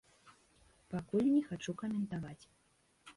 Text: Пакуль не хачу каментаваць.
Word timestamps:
Пакуль 0.93 1.29
не 1.35 1.41
хачу 1.49 1.75
каментаваць. 1.83 2.45